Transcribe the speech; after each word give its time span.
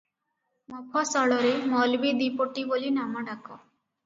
ମଫସଲରେ 0.75 1.51
ମୌଲବୀ 1.75 2.15
ଦିପୋଟି 2.23 2.65
ବୋଲି 2.73 2.91
ନାମ 2.97 3.25
ଡାକ। 3.31 3.61